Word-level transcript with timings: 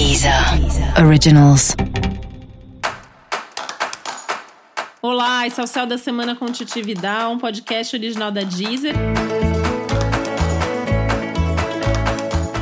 Deezer 0.00 0.32
Originals. 0.98 1.76
Olá, 5.02 5.46
esse 5.46 5.60
é 5.60 5.62
o 5.62 5.66
Céu 5.66 5.84
da 5.84 5.98
Semana 5.98 6.34
com 6.34 6.46
Titi 6.46 6.80
Vidal, 6.80 7.32
um 7.32 7.38
podcast 7.38 7.94
original 7.94 8.30
da 8.30 8.40
Deezer. 8.40 8.94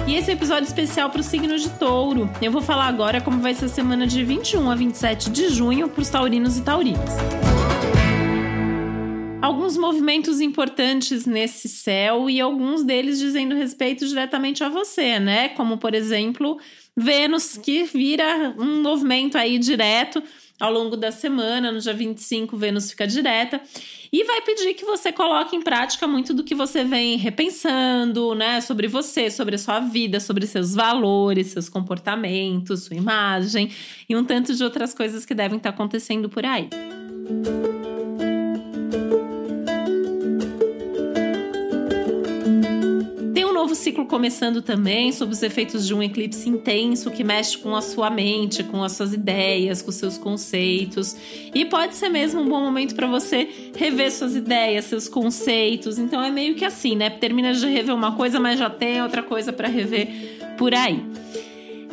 E 0.09 0.17
esse 0.17 0.33
é 0.33 0.35
episódio 0.35 0.65
especial 0.65 1.11
para 1.11 1.21
o 1.21 1.23
signo 1.23 1.57
de 1.57 1.71
touro. 1.71 2.29
Eu 2.43 2.51
vou 2.51 2.61
falar 2.61 2.89
agora 2.89 3.21
como 3.21 3.41
vai 3.41 3.55
ser 3.55 3.67
a 3.67 3.69
semana 3.69 4.05
de 4.05 4.25
21 4.25 4.69
a 4.69 4.75
27 4.75 5.31
de 5.31 5.49
junho 5.49 5.89
para 5.89 6.03
os 6.03 6.09
taurinos 6.09 6.59
e 6.59 6.63
taurinas. 6.63 7.15
Alguns 9.59 9.77
movimentos 9.77 10.41
importantes 10.41 11.27
nesse 11.27 11.69
céu 11.69 12.31
e 12.31 12.41
alguns 12.41 12.85
deles 12.85 13.19
dizendo 13.19 13.57
respeito 13.57 14.07
diretamente 14.07 14.63
a 14.63 14.69
você, 14.69 15.19
né? 15.19 15.49
Como, 15.49 15.79
por 15.79 15.97
exemplo, 15.97 16.61
Vênus, 16.97 17.59
que 17.59 17.83
vira 17.83 18.55
um 18.57 18.81
movimento 18.81 19.37
aí 19.37 19.59
direto 19.59 20.23
ao 20.61 20.73
longo 20.73 20.97
da 20.97 21.11
semana. 21.11 21.73
No 21.73 21.81
dia 21.81 21.93
25, 21.93 22.57
Vênus 22.57 22.93
fica 22.93 23.05
direta 23.05 23.61
e 24.13 24.23
vai 24.23 24.43
pedir 24.43 24.75
que 24.75 24.85
você 24.85 25.11
coloque 25.11 25.57
em 25.57 25.61
prática 25.61 26.07
muito 26.07 26.33
do 26.33 26.45
que 26.45 26.55
você 26.55 26.85
vem 26.85 27.17
repensando, 27.17 28.37
né? 28.37 28.61
Sobre 28.61 28.87
você, 28.87 29.29
sobre 29.29 29.57
a 29.57 29.59
sua 29.59 29.81
vida, 29.81 30.21
sobre 30.21 30.47
seus 30.47 30.73
valores, 30.73 31.49
seus 31.49 31.69
comportamentos, 31.69 32.85
sua 32.85 32.97
imagem 32.97 33.73
e 34.09 34.15
um 34.15 34.25
tanto 34.25 34.55
de 34.55 34.63
outras 34.63 34.95
coisas 34.95 35.27
que 35.27 35.35
devem 35.35 35.57
estar 35.57 35.71
acontecendo 35.71 36.29
por 36.29 36.47
aí. 36.47 36.71
novo 37.29 37.88
ciclo 43.79 44.07
começando 44.07 44.61
também, 44.61 45.11
sob 45.13 45.33
os 45.33 45.43
efeitos 45.43 45.87
de 45.87 45.95
um 45.95 46.03
eclipse 46.03 46.49
intenso 46.49 47.11
que 47.11 47.25
mexe 47.25 47.57
com 47.57 47.75
a 47.75 47.81
sua 47.81 48.11
mente, 48.11 48.63
com 48.63 48.83
as 48.83 48.93
suas 48.93 49.15
ideias, 49.15 49.81
com 49.81 49.91
seus 49.91 50.19
conceitos. 50.19 51.17
E 51.55 51.65
pode 51.65 51.97
ser 51.97 52.09
mesmo 52.09 52.41
um 52.41 52.49
bom 52.49 52.61
momento 52.61 52.95
para 52.95 53.07
você 53.07 53.49
rever 53.77 54.13
suas 54.13 54.37
ideias, 54.37 54.85
seus 54.85 55.09
conceitos. 55.09 55.99
Então 55.99 56.23
é 56.23 56.31
meio 56.31 56.55
que 56.55 56.65
assim, 56.65 56.95
né? 56.97 57.09
Termina 57.09 57.53
de 57.53 57.67
rever 57.67 57.95
uma 57.95 58.13
coisa, 58.13 58.39
mas 58.39 58.59
já 58.59 58.69
tem 58.69 59.03
outra 59.03 59.23
coisa 59.23 59.53
para 59.53 59.69
rever 59.69 60.09
por 60.59 60.75
aí. 60.75 61.03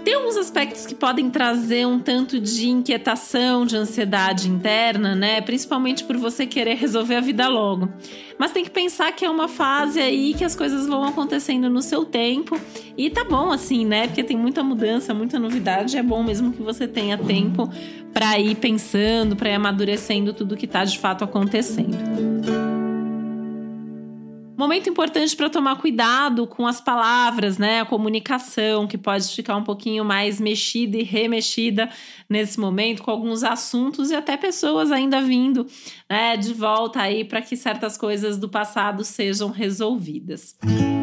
Tem 0.05 0.13
alguns 0.13 0.37
aspectos 0.37 0.85
que 0.85 0.93
podem 0.93 1.31
trazer 1.31 1.87
um 1.87 1.99
tanto 1.99 2.39
de 2.39 2.69
inquietação, 2.69 3.65
de 3.65 3.75
ansiedade 3.75 4.47
interna, 4.47 5.15
né? 5.15 5.41
Principalmente 5.41 6.03
por 6.03 6.15
você 6.15 6.45
querer 6.45 6.75
resolver 6.75 7.15
a 7.15 7.21
vida 7.21 7.47
logo. 7.47 7.89
Mas 8.37 8.51
tem 8.51 8.63
que 8.63 8.69
pensar 8.69 9.11
que 9.13 9.25
é 9.25 9.29
uma 9.29 9.47
fase 9.47 9.99
aí 9.99 10.35
que 10.35 10.43
as 10.43 10.55
coisas 10.55 10.85
vão 10.85 11.03
acontecendo 11.03 11.71
no 11.71 11.81
seu 11.81 12.05
tempo. 12.05 12.55
E 12.95 13.09
tá 13.09 13.23
bom 13.23 13.51
assim, 13.51 13.83
né? 13.83 14.05
Porque 14.05 14.23
tem 14.23 14.37
muita 14.37 14.63
mudança, 14.63 15.11
muita 15.11 15.39
novidade. 15.39 15.97
É 15.97 16.03
bom 16.03 16.21
mesmo 16.21 16.53
que 16.53 16.61
você 16.61 16.87
tenha 16.87 17.17
tempo 17.17 17.67
para 18.13 18.37
ir 18.37 18.53
pensando, 18.57 19.35
para 19.35 19.49
ir 19.49 19.55
amadurecendo 19.55 20.33
tudo 20.33 20.55
que 20.55 20.67
tá 20.67 20.85
de 20.85 20.99
fato 20.99 21.23
acontecendo. 21.23 22.64
Momento 24.57 24.89
importante 24.89 25.35
para 25.35 25.49
tomar 25.49 25.75
cuidado 25.75 26.47
com 26.47 26.65
as 26.65 26.79
palavras, 26.79 27.57
né? 27.57 27.81
A 27.81 27.85
comunicação, 27.85 28.87
que 28.87 28.97
pode 28.97 29.27
ficar 29.27 29.57
um 29.57 29.63
pouquinho 29.63 30.05
mais 30.05 30.39
mexida 30.39 30.97
e 30.97 31.03
remexida 31.03 31.89
nesse 32.29 32.59
momento, 32.59 33.03
com 33.03 33.11
alguns 33.11 33.43
assuntos 33.43 34.11
e 34.11 34.15
até 34.15 34.37
pessoas 34.37 34.91
ainda 34.91 35.21
vindo 35.21 35.67
né, 36.09 36.37
de 36.37 36.53
volta 36.53 37.01
aí 37.01 37.25
para 37.25 37.41
que 37.41 37.57
certas 37.57 37.97
coisas 37.97 38.37
do 38.37 38.47
passado 38.47 39.03
sejam 39.03 39.49
resolvidas. 39.49 40.55
Música 40.63 40.94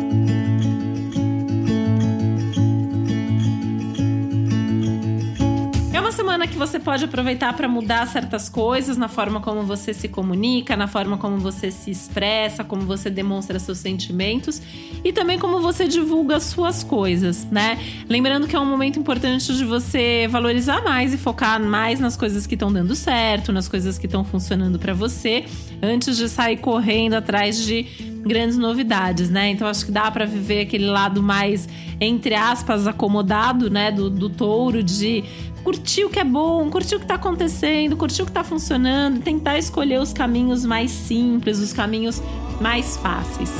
semana 6.12 6.46
que 6.46 6.56
você 6.56 6.78
pode 6.78 7.04
aproveitar 7.04 7.52
para 7.54 7.66
mudar 7.66 8.06
certas 8.06 8.48
coisas 8.48 8.96
na 8.96 9.08
forma 9.08 9.40
como 9.40 9.62
você 9.62 9.94
se 9.94 10.08
comunica, 10.08 10.76
na 10.76 10.86
forma 10.86 11.16
como 11.16 11.38
você 11.38 11.70
se 11.70 11.90
expressa, 11.90 12.62
como 12.62 12.82
você 12.82 13.08
demonstra 13.08 13.58
seus 13.58 13.78
sentimentos 13.78 14.60
e 15.02 15.12
também 15.12 15.38
como 15.38 15.60
você 15.60 15.88
divulga 15.88 16.38
suas 16.38 16.84
coisas, 16.84 17.44
né? 17.50 17.78
Lembrando 18.08 18.46
que 18.46 18.54
é 18.54 18.60
um 18.60 18.66
momento 18.66 18.98
importante 18.98 19.54
de 19.56 19.64
você 19.64 20.28
valorizar 20.30 20.82
mais 20.82 21.14
e 21.14 21.18
focar 21.18 21.60
mais 21.60 21.98
nas 21.98 22.16
coisas 22.16 22.46
que 22.46 22.54
estão 22.54 22.72
dando 22.72 22.94
certo, 22.94 23.52
nas 23.52 23.66
coisas 23.66 23.98
que 23.98 24.06
estão 24.06 24.22
funcionando 24.22 24.78
para 24.78 24.92
você, 24.92 25.46
antes 25.82 26.16
de 26.16 26.28
sair 26.28 26.58
correndo 26.58 27.14
atrás 27.14 27.64
de 27.64 28.11
grandes 28.22 28.56
novidades, 28.56 29.28
né? 29.30 29.50
Então 29.50 29.66
acho 29.66 29.84
que 29.84 29.92
dá 29.92 30.10
para 30.10 30.24
viver 30.24 30.62
aquele 30.62 30.86
lado 30.86 31.22
mais 31.22 31.68
entre 32.00 32.34
aspas 32.34 32.86
acomodado, 32.86 33.70
né, 33.70 33.92
do, 33.92 34.10
do 34.10 34.28
touro 34.28 34.82
de 34.82 35.22
curtir 35.62 36.04
o 36.04 36.10
que 36.10 36.18
é 36.18 36.24
bom, 36.24 36.68
curtir 36.68 36.96
o 36.96 36.98
que 36.98 37.04
está 37.04 37.14
acontecendo, 37.14 37.96
curtir 37.96 38.22
o 38.22 38.24
que 38.24 38.30
está 38.30 38.42
funcionando, 38.42 39.20
tentar 39.20 39.58
escolher 39.58 40.00
os 40.00 40.12
caminhos 40.12 40.64
mais 40.64 40.90
simples, 40.90 41.60
os 41.60 41.72
caminhos 41.72 42.20
mais 42.60 42.96
fáceis. 42.96 43.50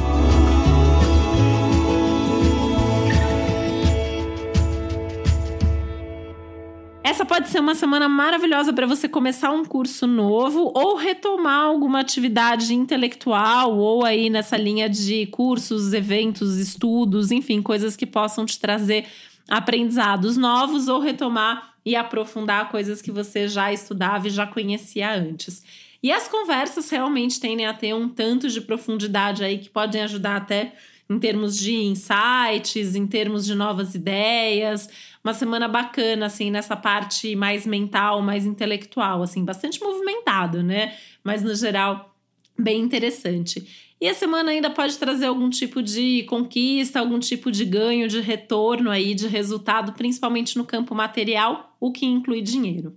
Essa 7.12 7.26
pode 7.26 7.50
ser 7.50 7.60
uma 7.60 7.74
semana 7.74 8.08
maravilhosa 8.08 8.72
para 8.72 8.86
você 8.86 9.06
começar 9.06 9.50
um 9.50 9.66
curso 9.66 10.06
novo 10.06 10.72
ou 10.74 10.96
retomar 10.96 11.66
alguma 11.66 12.00
atividade 12.00 12.72
intelectual 12.72 13.76
ou 13.76 14.02
aí 14.02 14.30
nessa 14.30 14.56
linha 14.56 14.88
de 14.88 15.26
cursos, 15.26 15.92
eventos, 15.92 16.56
estudos, 16.56 17.30
enfim, 17.30 17.60
coisas 17.60 17.96
que 17.96 18.06
possam 18.06 18.46
te 18.46 18.58
trazer 18.58 19.04
aprendizados 19.46 20.38
novos 20.38 20.88
ou 20.88 21.00
retomar 21.00 21.74
e 21.84 21.94
aprofundar 21.94 22.70
coisas 22.70 23.02
que 23.02 23.12
você 23.12 23.46
já 23.46 23.70
estudava 23.70 24.28
e 24.28 24.30
já 24.30 24.46
conhecia 24.46 25.14
antes. 25.14 25.62
E 26.02 26.10
as 26.10 26.26
conversas 26.26 26.88
realmente 26.88 27.38
tendem 27.38 27.66
a 27.66 27.74
ter 27.74 27.92
um 27.94 28.08
tanto 28.08 28.48
de 28.48 28.62
profundidade 28.62 29.44
aí 29.44 29.58
que 29.58 29.68
podem 29.68 30.00
ajudar 30.00 30.36
até 30.36 30.72
em 31.12 31.18
termos 31.18 31.56
de 31.56 31.74
insights, 31.74 32.96
em 32.96 33.06
termos 33.06 33.44
de 33.44 33.54
novas 33.54 33.94
ideias. 33.94 34.88
Uma 35.22 35.34
semana 35.34 35.68
bacana, 35.68 36.26
assim, 36.26 36.50
nessa 36.50 36.74
parte 36.74 37.36
mais 37.36 37.66
mental, 37.66 38.22
mais 38.22 38.46
intelectual, 38.46 39.22
assim, 39.22 39.44
bastante 39.44 39.80
movimentado, 39.80 40.62
né? 40.62 40.94
Mas 41.22 41.42
no 41.42 41.54
geral, 41.54 42.16
bem 42.58 42.80
interessante. 42.80 43.94
E 44.00 44.08
a 44.08 44.14
semana 44.14 44.50
ainda 44.50 44.68
pode 44.68 44.98
trazer 44.98 45.26
algum 45.26 45.48
tipo 45.48 45.80
de 45.80 46.24
conquista, 46.24 46.98
algum 46.98 47.20
tipo 47.20 47.52
de 47.52 47.64
ganho, 47.64 48.08
de 48.08 48.20
retorno 48.20 48.90
aí, 48.90 49.14
de 49.14 49.28
resultado, 49.28 49.92
principalmente 49.92 50.58
no 50.58 50.64
campo 50.64 50.94
material, 50.94 51.76
o 51.78 51.92
que 51.92 52.04
inclui 52.04 52.42
dinheiro. 52.42 52.96